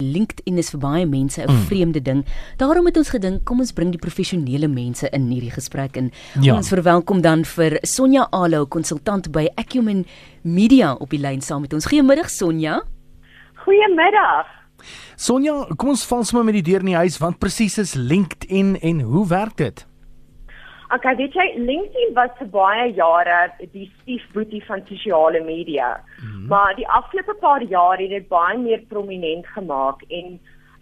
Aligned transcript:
LinkedIn 0.00 0.58
is 0.58 0.70
vir 0.70 0.80
baie 0.80 1.06
mense 1.06 1.40
'n 1.42 1.50
mm. 1.50 1.66
vreemde 1.68 2.02
ding. 2.02 2.24
Daarom 2.56 2.86
het 2.86 2.96
ons 2.96 3.10
gedink, 3.10 3.44
kom 3.44 3.60
ons 3.60 3.72
bring 3.72 3.90
die 3.90 3.98
professionele 3.98 4.68
mense 4.68 5.08
in 5.10 5.28
hierdie 5.30 5.50
gesprek 5.50 5.96
in. 5.96 6.10
Ja. 6.40 6.54
Ons 6.56 6.68
verwelkom 6.68 7.20
dan 7.20 7.44
vir 7.44 7.78
Sonja 7.82 8.26
Alo, 8.30 8.66
konsultant 8.66 9.32
by 9.32 9.48
Acumen 9.54 10.06
Media 10.42 10.94
op 10.94 11.10
die 11.10 11.20
lyn 11.20 11.40
saam 11.40 11.60
met 11.60 11.72
ons. 11.72 11.86
Goeiemiddag 11.86 12.30
Sonja. 12.30 12.82
Goeiemiddag. 13.64 14.46
Sonja, 15.16 15.66
kom 15.76 15.88
ons 15.88 16.06
val 16.08 16.24
sommer 16.24 16.44
met 16.44 16.54
die 16.54 16.72
deur 16.72 16.80
in 16.80 16.92
die 16.94 17.00
huis. 17.02 17.18
Wat 17.20 17.38
presies 17.38 17.78
is 17.78 17.94
LinkedIn 17.94 18.78
en 18.80 19.00
hoe 19.00 19.26
werk 19.28 19.56
dit? 19.56 19.86
Okay, 20.90 21.14
weet 21.20 21.36
jy, 21.38 21.44
LinkedIn 21.62 22.14
was 22.16 22.32
vir 22.40 22.48
baie 22.50 22.88
jare 22.96 23.52
die 23.70 23.86
stiefboetie 24.00 24.62
van 24.66 24.82
sosiale 24.88 25.42
media. 25.44 26.00
Mm 26.18 26.30
-hmm. 26.30 26.39
Maar 26.50 26.74
die 26.74 26.88
afgelope 26.88 27.34
paar 27.40 27.62
jaar 27.62 27.98
het 27.98 28.10
dit 28.10 28.28
baie 28.28 28.58
meer 28.58 28.80
prominent 28.88 29.46
gemaak 29.46 30.02
en 30.08 30.40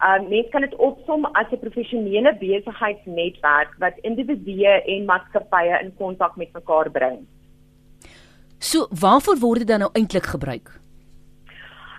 um 0.09 0.29
mense 0.31 0.49
kan 0.53 0.65
dit 0.65 0.77
opsom 0.77 1.27
as 1.41 1.51
'n 1.53 1.61
professionele 1.65 2.33
besigheidsnetwerk 2.41 3.75
wat 3.79 3.99
individue 4.11 4.75
en 4.95 5.05
maatskappye 5.05 5.81
in 5.83 5.93
kontak 5.99 6.37
met 6.37 6.53
mekaar 6.53 6.91
bring. 6.91 7.19
So, 8.59 8.87
waarvoor 8.91 9.39
word 9.39 9.59
dit 9.59 9.69
dan 9.69 9.79
nou 9.79 9.91
eintlik 9.93 10.27
gebruik? 10.27 10.69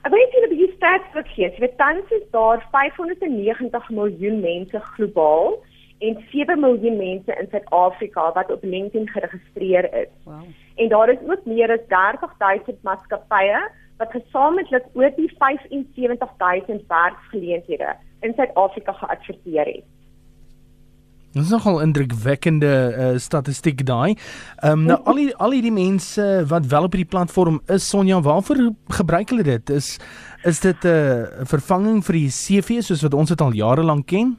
Ek 0.04 0.12
weet 0.12 0.34
jy 0.34 0.41
'n 0.46 0.49
bietjie 0.49 0.76
stats 0.76 1.13
wat 1.13 1.27
gee. 1.27 1.52
Jy 1.52 1.60
weet 1.60 1.77
tans 1.77 2.12
is 2.12 2.26
daar 2.32 2.66
590 2.72 3.90
miljoen 3.90 4.40
mense 4.40 4.80
globaal 4.80 5.63
en 5.99 6.26
7 6.32 6.60
miljoen 6.60 6.98
mense 6.98 7.32
in 7.40 7.48
Suid-Afrika 7.52 8.32
wat 8.34 8.52
op 8.52 8.63
LinkedIn 8.63 9.08
geregistreer 9.10 9.94
is. 9.94 10.12
Wow. 10.24 10.44
En 10.80 10.90
daar 10.90 11.10
is 11.10 11.22
ook 11.28 11.46
meer 11.46 11.72
as 11.76 11.86
30000 11.92 12.84
maatskappye 12.88 13.62
wat 14.00 14.12
gesamentlik 14.16 14.86
oor 14.96 15.12
die 15.16 15.32
75000 15.38 16.84
werksgeleenthede 16.88 17.96
in 18.24 18.34
Suid-Afrika 18.36 18.96
geadverteer 19.02 19.66
het. 19.66 19.88
Dit 21.30 21.44
is 21.44 21.52
nogal 21.54 21.82
indrukwekkende 21.82 22.71
uh, 22.98 23.18
statistiek 23.21 23.84
daai. 23.86 24.16
Ehm 24.63 24.71
um, 24.71 24.86
nou 24.90 24.98
al 25.04 25.20
die 25.20 25.30
al 25.36 25.54
die 25.54 25.71
mense 25.71 26.26
wat 26.49 26.66
wel 26.71 26.88
op 26.88 26.96
hierdie 26.96 27.12
platform 27.12 27.60
is, 27.68 27.90
Sonja, 27.90 28.21
waarvoor 28.21 28.71
gebruik 28.88 29.30
hulle 29.30 29.43
dit? 29.43 29.70
Is 29.70 29.99
is 30.43 30.60
dit 30.60 30.84
'n 30.84 30.88
uh, 30.88 31.46
vervanging 31.46 32.05
vir 32.05 32.14
die 32.14 32.32
CV 32.32 32.82
soos 32.82 33.04
wat 33.05 33.14
ons 33.14 33.30
dit 33.30 33.41
al 33.41 33.54
jare 33.54 33.84
lank 33.84 34.08
ken? 34.08 34.38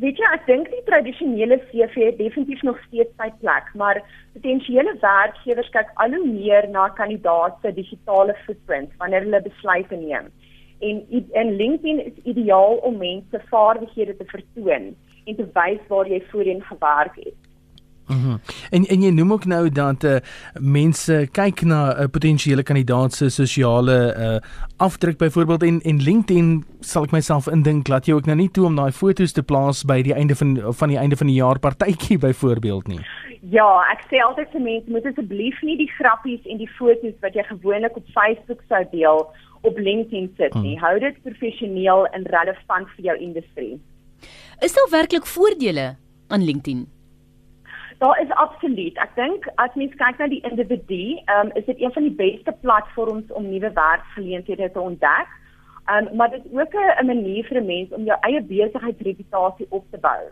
Weet 0.00 0.16
jy, 0.16 0.28
ek 0.32 0.46
dink 0.48 0.70
die 0.72 0.80
tradisionele 0.86 1.58
CV 1.68 2.06
het 2.08 2.16
definitief 2.16 2.62
nog 2.64 2.78
steeds 2.86 3.12
sy 3.20 3.28
plek, 3.42 3.68
maar 3.76 4.00
potensiële 4.32 4.94
werkgewers 5.02 5.68
kyk 5.74 5.92
al 6.00 6.16
hoe 6.16 6.24
meer 6.28 6.68
na 6.72 6.86
kandidaate 6.96 7.60
se 7.60 7.74
digitale 7.76 8.36
footprint 8.46 8.94
wanneer 9.02 9.26
hulle 9.26 9.42
besluite 9.44 9.98
neem. 10.00 10.30
En 10.80 11.04
in 11.12 11.54
LinkedIn 11.60 12.00
is 12.06 12.24
ideaal 12.24 12.80
om 12.88 12.96
mense 12.98 13.42
vaardighede 13.50 14.16
te 14.16 14.24
vertoon 14.32 14.94
en 15.26 15.36
te 15.36 15.46
wys 15.54 15.84
waar 15.92 16.08
jy 16.08 16.22
voorheen 16.32 16.64
gewerk 16.70 17.20
het. 17.20 17.51
Mm 18.12 18.40
en 18.70 18.84
en 18.86 19.02
jy 19.02 19.10
noem 19.10 19.32
ook 19.32 19.44
nou 19.44 19.68
dat 19.70 20.04
uh, 20.04 20.16
mense 20.60 21.28
kyk 21.32 21.62
na 21.62 21.80
'n 21.92 22.02
uh, 22.02 22.08
potensiële 22.10 22.62
kandidaat 22.62 23.12
se 23.12 23.28
sosiale 23.30 24.14
uh, 24.18 24.38
afdruk 24.76 25.18
byvoorbeeld 25.18 25.62
en 25.62 25.80
en 25.80 26.02
LinkedIn 26.02 26.64
sal 26.80 27.04
ek 27.04 27.10
myself 27.12 27.46
indink 27.46 27.88
laat 27.88 28.06
jy 28.06 28.14
ook 28.14 28.26
nou 28.26 28.36
nie 28.36 28.50
toe 28.50 28.66
om 28.66 28.76
daai 28.76 28.92
foto's 28.92 29.32
te 29.32 29.42
plaas 29.42 29.84
by 29.84 30.02
die 30.02 30.14
einde 30.14 30.34
van 30.34 30.58
van 30.72 30.88
die 30.88 30.98
einde 30.98 31.16
van 31.16 31.26
die 31.26 31.36
jaar 31.36 31.58
partytjie 31.58 32.18
byvoorbeeld 32.26 32.88
nie. 32.88 33.00
Ja, 33.50 33.82
ek 33.92 34.04
sê 34.10 34.22
altyd 34.22 34.50
vir 34.52 34.60
mense 34.60 34.90
moet 34.90 35.06
asseblief 35.06 35.62
nie 35.62 35.76
die 35.76 35.90
grappies 35.98 36.44
en 36.46 36.58
die 36.58 36.70
foto's 36.78 37.16
wat 37.20 37.34
jy 37.34 37.42
gewoonlik 37.42 37.96
op 37.96 38.06
Facebook 38.14 38.62
sou 38.68 38.84
deel 38.92 39.26
op 39.62 39.78
LinkedIn 39.78 40.30
sit 40.36 40.54
nie. 40.54 40.76
Hmm. 40.76 40.84
Hou 40.84 40.98
dit 40.98 41.22
professioneel 41.22 42.06
en 42.06 42.26
relevant 42.34 42.88
vir 42.96 43.04
jou 43.04 43.16
industrie. 43.18 43.80
Is 44.62 44.74
daar 44.74 44.90
werklik 44.90 45.26
voordele 45.26 45.96
aan 46.28 46.44
LinkedIn? 46.44 46.86
Daar 47.98 48.20
is 48.20 48.30
absoluut. 48.30 48.96
Ek 48.96 49.14
dink 49.14 49.46
as 49.54 49.74
mens 49.74 49.94
kyk 49.94 50.18
na 50.18 50.26
die 50.26 50.42
individu, 50.48 51.18
um, 51.34 51.50
is 51.54 51.64
dit 51.64 51.80
een 51.80 51.92
van 51.92 52.02
die 52.02 52.16
beste 52.18 52.52
platforms 52.60 53.32
om 53.32 53.48
nuwe 53.48 53.72
werksgeleenthede 53.72 54.70
te 54.72 54.80
ontdek. 54.80 55.28
Um, 55.90 56.16
maar 56.16 56.30
dit 56.30 56.44
is 56.44 56.58
ook 56.58 56.74
'n 56.74 57.06
manier 57.06 57.44
vir 57.44 57.60
'n 57.60 57.66
mens 57.66 57.92
om 57.92 58.04
jou 58.04 58.18
eie 58.20 58.42
besigheidsreputasie 58.42 59.66
op 59.68 59.84
te 59.90 59.98
bou. 59.98 60.22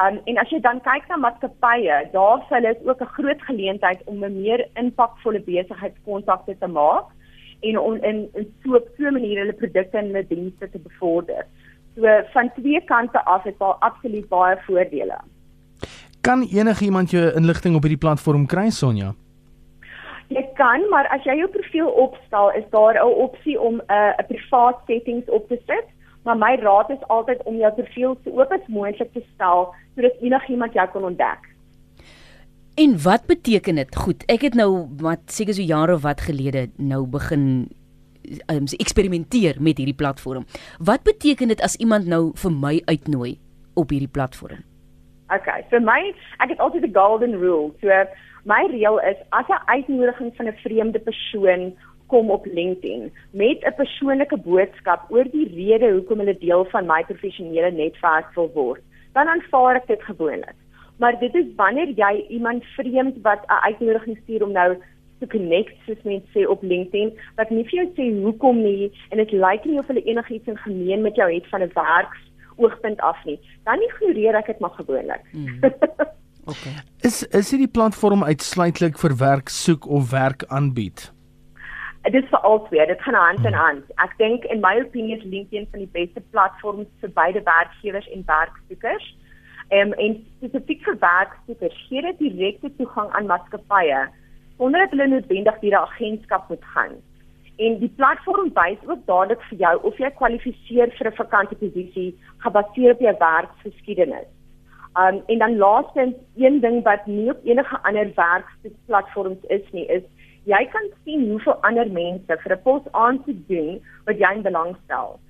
Um, 0.00 0.20
en 0.24 0.38
as 0.38 0.48
jy 0.48 0.60
dan 0.60 0.80
kyk 0.80 1.08
na 1.08 1.16
maatskappye, 1.16 2.08
daar 2.12 2.44
sal 2.48 2.60
dit 2.60 2.88
ook 2.88 3.00
'n 3.00 3.14
groot 3.16 3.42
geleentheid 3.42 4.00
om 4.04 4.24
'n 4.24 4.42
meer 4.42 4.68
impakvolle 4.74 5.40
besigheidskontakte 5.40 6.58
te 6.58 6.66
maak 6.66 7.06
en 7.60 7.78
om 7.78 7.94
in, 7.94 8.28
so 8.62 8.76
'n 8.76 8.88
so 8.96 9.10
manier 9.10 9.38
hulle 9.38 9.52
produkte 9.52 9.98
en 9.98 10.06
hulle 10.06 10.26
dienste 10.26 10.70
te 10.70 10.78
bevorder. 10.78 11.46
So 11.94 12.22
van 12.32 12.50
twee 12.54 12.80
kante 12.84 13.24
af 13.24 13.44
is 13.44 13.58
daar 13.58 13.76
absoluut 13.78 14.28
baie 14.28 14.56
voordele. 14.56 15.18
Kan 16.22 16.42
enigiemand 16.42 17.10
jou 17.10 17.22
inligting 17.34 17.74
op 17.74 17.82
hierdie 17.82 17.98
platform 17.98 18.44
kry 18.46 18.68
Sonja? 18.70 19.08
Jy 20.30 20.42
kan, 20.54 20.84
maar 20.90 21.08
as 21.10 21.24
jy 21.26 21.34
jou 21.40 21.48
profiel 21.50 21.88
opstel, 21.98 22.52
is 22.54 22.68
daar 22.70 22.94
'n 22.94 23.16
opsie 23.24 23.60
om 23.60 23.82
'n 23.82 23.90
uh, 23.90 24.26
privaat 24.28 24.78
settings 24.86 25.26
op 25.26 25.48
te 25.48 25.58
sit. 25.66 25.86
Maar 26.22 26.36
my 26.36 26.54
raad 26.62 26.90
is 26.90 27.02
altyd 27.08 27.42
om 27.42 27.56
jou 27.56 27.72
profiel 27.72 28.16
so 28.24 28.30
oop 28.30 28.52
as 28.52 28.66
moontlik 28.66 29.12
te 29.12 29.22
stel 29.34 29.74
sodat 29.94 30.12
enigiemand 30.20 30.72
jou 30.72 30.88
kan 30.88 31.04
ontdek. 31.04 31.42
En 32.74 33.02
wat 33.02 33.26
beteken 33.26 33.74
dit? 33.74 33.96
Goed, 33.96 34.22
ek 34.26 34.40
het 34.40 34.54
nou 34.54 34.88
wat 35.00 35.20
seker 35.26 35.54
so 35.54 35.62
jare 35.62 35.94
of 35.94 36.02
wat 36.02 36.20
gelede 36.20 36.70
nou 36.76 37.06
begin 37.06 37.68
um, 38.46 38.64
eksperimenteer 38.78 39.56
met 39.60 39.76
hierdie 39.76 39.98
platform. 39.98 40.44
Wat 40.78 41.02
beteken 41.02 41.48
dit 41.48 41.60
as 41.60 41.76
iemand 41.76 42.06
nou 42.06 42.30
vir 42.34 42.52
my 42.52 42.82
uitnooi 42.84 43.38
op 43.74 43.90
hierdie 43.90 44.08
platform? 44.08 44.62
Okay, 45.32 45.62
vir 45.70 45.80
my, 45.80 46.00
ek 46.44 46.50
het 46.52 46.60
altyd 46.60 46.84
'n 46.84 46.94
golden 46.94 47.38
rule. 47.40 47.72
So 47.80 47.88
my 48.44 48.66
reël 48.68 48.98
is 49.10 49.16
as 49.30 49.48
'n 49.48 49.64
uitnodiging 49.66 50.36
van 50.36 50.46
'n 50.46 50.60
vreemde 50.64 50.98
persoon 50.98 51.72
kom 52.06 52.30
op 52.30 52.46
LinkedIn 52.46 53.12
met 53.30 53.64
'n 53.64 53.74
persoonlike 53.76 54.36
boodskap 54.36 55.00
oor 55.10 55.24
die 55.24 55.48
rede 55.54 55.92
hoekom 55.92 56.18
hulle 56.18 56.38
deel 56.38 56.64
van 56.64 56.86
my 56.86 57.04
professionele 57.04 57.70
netwerk 57.70 58.34
wil 58.34 58.50
word, 58.54 58.82
dan 59.12 59.28
aanvaar 59.28 59.76
ek 59.76 59.86
dit 59.86 60.02
gewoonlik. 60.02 60.58
Maar 60.98 61.18
dit 61.18 61.34
is 61.34 61.46
wanneer 61.56 61.88
jy 61.88 62.24
iemand 62.28 62.64
vreemd 62.64 63.16
wat 63.22 63.40
'n 63.46 63.64
uitnodiging 63.68 64.18
stuur 64.22 64.42
om 64.42 64.52
nou 64.52 64.76
te 65.18 65.26
connect 65.26 65.74
soos 65.86 66.02
mense 66.02 66.26
sê 66.34 66.46
op 66.46 66.62
LinkedIn, 66.62 67.18
wat 67.36 67.50
nie 67.50 67.64
vir 67.64 67.78
jou 67.80 67.88
sê 67.96 68.22
hoekom 68.22 68.62
nie 68.62 68.92
en 69.10 69.16
dit 69.16 69.32
lyk 69.32 69.64
nie 69.64 69.78
of 69.78 69.86
hulle 69.86 70.04
enigiets 70.04 70.48
in 70.48 70.58
gemeen 70.58 71.02
met 71.02 71.14
jou 71.14 71.32
het 71.34 71.46
van 71.48 71.62
'n 71.62 71.72
werks 71.74 72.31
oogpunt 72.62 73.00
af 73.00 73.24
nie. 73.24 73.38
Dan 73.68 73.82
ignoreer 73.88 74.38
ek 74.40 74.46
dit 74.46 74.60
maar 74.64 74.76
gewoonlik. 74.78 75.24
Hmm. 75.30 75.60
Okay. 76.44 76.72
Is 77.06 77.22
is 77.22 77.50
dit 77.50 77.60
die 77.62 77.70
platform 77.70 78.24
uitsluitlik 78.26 78.96
vir 78.98 79.12
werk 79.18 79.48
soek 79.48 79.86
of 79.86 80.10
werk 80.10 80.42
aanbied? 80.48 81.12
Dit 82.02 82.16
is 82.18 82.26
vir 82.32 82.42
albei, 82.48 82.86
dit 82.86 83.02
gaan 83.02 83.14
hand 83.14 83.44
in 83.46 83.54
hmm. 83.54 83.60
hand. 83.62 83.92
Ek 84.02 84.16
dink 84.18 84.48
in 84.50 84.58
my 84.64 84.72
opinie 84.80 85.20
is 85.20 85.22
LinkedIn 85.22 85.68
van 85.70 85.84
die 85.84 85.92
beste 85.94 86.22
platforms 86.34 86.88
vir 86.98 87.12
beide 87.14 87.44
werkgewers 87.46 88.08
en 88.10 88.26
werksoekers. 88.26 89.06
Um, 89.70 89.94
en 90.02 90.18
spesifiek 90.40 90.82
vir 90.88 90.98
werksoekers 91.04 91.78
gee 91.86 92.02
dit 92.08 92.18
direkte 92.26 92.72
toegang 92.80 93.14
aan 93.14 93.30
maatskappye 93.30 94.02
sonder 94.58 94.82
dat 94.82 94.92
hulle 94.96 95.06
noodwendig 95.14 95.62
deur 95.62 95.78
'n 95.78 95.86
agentskap 95.86 96.48
moet 96.48 96.64
gaan. 96.74 96.98
En 97.56 97.78
die 97.78 97.92
platform 97.96 98.50
wys 98.54 98.78
ook 98.88 99.06
dadelik 99.06 99.42
vir 99.48 99.58
jou 99.58 99.74
of 99.82 99.98
jy 99.98 100.10
kwalifiseer 100.10 100.92
vir 100.98 101.06
'n 101.10 101.16
vakante 101.16 101.54
posisie 101.54 102.18
gebaseer 102.38 102.92
op 102.92 103.00
jou 103.00 103.14
werksgeskiedenis. 103.18 104.30
Um 104.94 105.22
en 105.26 105.38
dan 105.38 105.56
laastens 105.56 106.14
een 106.36 106.60
ding 106.60 106.82
wat 106.84 107.06
nie 107.06 107.30
op 107.30 107.44
enige 107.44 107.78
ander 107.82 108.12
werksplatforms 108.14 109.44
is 109.48 109.72
nie, 109.72 109.86
is 109.86 110.02
jy 110.44 110.64
kan 110.72 110.88
sien 111.04 111.30
hoeveel 111.30 111.62
ander 111.62 111.90
mense 111.90 112.36
vir 112.44 112.52
'n 112.52 112.62
pos 112.62 112.82
aansoek 112.92 113.48
doen 113.48 113.80
wat 114.06 114.18
jy 114.18 114.32
in 114.34 114.42
belang 114.42 114.76
stel. 114.84 115.20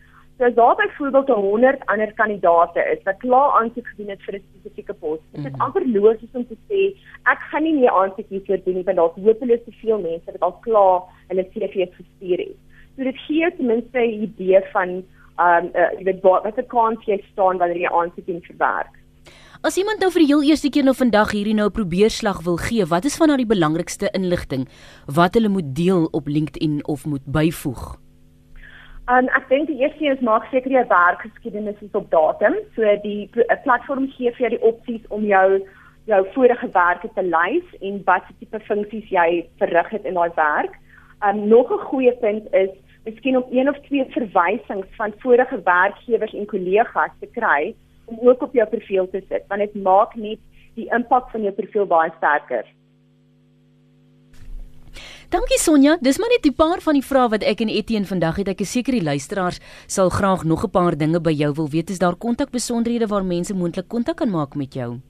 As 0.42 0.54
daar 0.54 0.75
byvoorbeeld 0.76 1.28
100 1.28 1.86
ander 1.86 2.12
kandidaate 2.15 2.80
is 2.92 3.03
wat 3.03 3.16
klaar 3.18 3.50
aansoek 3.60 3.86
gedoen 3.86 4.09
het 4.09 4.22
vir 4.27 4.34
'n 4.34 4.44
spesifieke 4.48 4.94
pos, 4.94 5.18
is 5.33 5.42
dit 5.42 5.53
mhm. 5.53 5.62
amper 5.62 5.84
logies 5.86 6.33
om 6.33 6.47
te 6.47 6.56
sê 6.68 6.80
ek 7.33 7.41
gaan 7.50 7.62
nie 7.62 7.74
meer 7.74 7.91
aansoek 7.91 8.28
hiervoor 8.28 8.60
doen 8.65 8.74
nie 8.74 8.84
want 8.84 8.97
daar's 8.97 9.22
hopeloos 9.24 9.65
te 9.65 9.72
veel 9.83 10.00
mense 10.00 10.33
wat 10.33 10.41
al 10.41 10.56
klaar 10.66 11.03
hulle 11.28 11.44
CV's 11.53 11.94
gestuur 12.00 12.39
het. 12.39 12.59
So 12.97 13.04
dit 13.04 13.18
gee 13.27 13.54
ten 13.56 13.66
minste 13.66 13.98
'n 13.98 14.22
idee 14.27 14.60
van 14.72 14.89
ehm 15.39 15.65
um, 15.65 15.71
uh, 15.74 15.91
jy 15.98 16.04
weet 16.04 16.22
wat 16.22 16.42
wat 16.42 16.59
'n 16.59 16.66
kans 16.66 17.04
jy 17.04 17.22
staan 17.33 17.59
wanneer 17.59 17.80
jy 17.84 17.91
aansoek 17.91 18.27
in 18.27 18.42
verwerk. 18.42 18.95
As 19.62 19.77
iemand 19.77 20.00
nou 20.00 20.10
vir 20.10 20.21
die 20.21 20.33
heel 20.34 20.42
eerste 20.42 20.71
keer 20.71 20.84
nou 20.84 20.95
vandag 20.95 21.30
hierdie 21.30 21.54
nou 21.54 21.71
probeerslag 21.71 22.42
wil 22.42 22.56
gee, 22.56 22.84
wat 22.84 23.04
is 23.04 23.16
van 23.16 23.28
nou 23.28 23.36
die 23.36 23.47
belangrikste 23.47 24.10
inligting 24.10 24.68
wat 25.06 25.34
hulle 25.34 25.48
moet 25.48 25.74
deel 25.74 26.09
op 26.10 26.27
LinkedIn 26.27 26.86
of 26.86 27.06
moet 27.06 27.22
byvoeg? 27.24 28.03
Um, 29.10 29.27
ek 29.34 29.49
dink 29.51 29.66
die 29.66 29.81
eerste 29.83 30.13
is 30.13 30.21
maak 30.22 30.45
seker 30.53 30.71
jy 30.71 30.83
werkgeskiedenis 30.87 31.81
is 31.83 31.97
op 31.99 32.04
datum. 32.13 32.54
So 32.77 32.87
die 33.03 33.27
platform 33.65 34.07
gee 34.15 34.31
vir 34.37 34.45
jou 34.45 34.51
die 34.54 34.66
opsies 34.69 35.09
om 35.10 35.25
jou 35.27 35.63
jou 36.10 36.21
vorige 36.34 36.69
werke 36.75 37.09
te 37.15 37.22
lys 37.22 37.75
en 37.81 37.99
wat 38.07 38.27
tipe 38.39 38.59
funksies 38.66 39.10
jy 39.10 39.27
verrig 39.59 39.91
het 39.95 40.07
in 40.07 40.19
daai 40.19 40.31
werk. 40.39 40.78
Um 41.27 41.49
nog 41.49 41.71
'n 41.71 41.87
goeie 41.91 42.13
punt 42.22 42.47
is 42.54 42.71
miskien 43.04 43.37
om 43.37 43.47
een 43.51 43.69
of 43.69 43.78
twee 43.89 44.04
verwysings 44.15 44.87
van 44.97 45.15
vorige 45.19 45.63
werkgewers 45.63 46.34
en 46.34 46.47
kollegas 46.47 47.10
te 47.21 47.27
kry 47.27 47.75
om 48.07 48.28
ook 48.28 48.43
op 48.43 48.55
jou 48.55 48.66
profiel 48.69 49.10
te 49.10 49.22
sit 49.28 49.45
want 49.48 49.60
dit 49.60 49.83
maak 49.83 50.15
net 50.15 50.39
die 50.75 50.87
impak 50.95 51.31
van 51.31 51.43
jou 51.43 51.53
profiel 51.53 51.87
baie 51.87 52.10
sterker. 52.16 52.65
Dankie 55.33 55.57
Sonja, 55.57 55.95
dis 56.05 56.19
maar 56.21 56.29
net 56.29 56.45
'n 56.45 56.53
paar 56.53 56.81
van 56.84 56.93
die 56.93 57.09
vrae 57.11 57.29
wat 57.29 57.43
ek 57.43 57.61
en 57.61 57.69
Etienne 57.69 58.07
vandag 58.07 58.37
het. 58.37 58.49
Ek 58.49 58.61
is 58.61 58.73
seker 58.73 58.93
die 58.93 59.03
luisteraars 59.03 59.61
sal 59.87 60.11
graag 60.11 60.45
nog 60.45 60.65
'n 60.65 60.71
paar 60.71 60.97
dinge 60.97 61.21
by 61.21 61.31
jou 61.31 61.53
wil 61.55 61.69
weet. 61.69 61.91
Is 61.91 61.99
daar 61.99 62.17
kontakbesonderhede 62.17 63.07
waar 63.07 63.25
mense 63.25 63.55
moontlik 63.55 63.89
kontak 63.89 64.17
kan 64.17 64.31
maak 64.31 64.55
met 64.55 64.75
jou? 64.75 65.01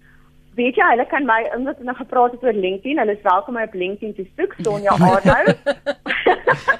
Weet 0.55 0.75
jy, 0.75 0.89
hulle 0.91 1.07
kan 1.07 1.27
my 1.27 1.51
omdat 1.57 1.77
ons 1.77 1.85
nou 1.85 1.97
gepraat 1.97 2.33
het 2.33 2.43
oor 2.43 2.53
LinkedIn, 2.53 2.99
hulle 2.99 3.13
is 3.13 3.23
welkom 3.23 3.57
om 3.57 3.63
op 3.63 3.75
LinkedIn 3.75 4.15
te 4.15 4.27
soek, 4.37 4.55
Sonja 4.63 4.91
Arnou. 5.11 5.45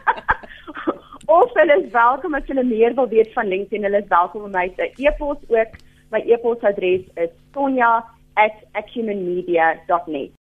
of 1.39 1.51
hulle 1.55 1.83
is 1.83 1.91
welkom 1.91 2.35
as 2.35 2.47
hulle 2.47 2.65
meer 2.65 2.95
wil 2.95 3.09
weet 3.09 3.33
van 3.33 3.49
LinkedIn, 3.49 3.83
hulle 3.83 3.99
is 3.99 4.09
welkom 4.09 4.43
om 4.43 4.51
my 4.51 4.73
te 4.77 4.91
e-pos 4.97 5.37
ook. 5.49 5.69
My 6.11 6.23
e-posadres 6.27 7.01
is 7.15 7.31
sonja@acumenmedia.net. 7.53 10.33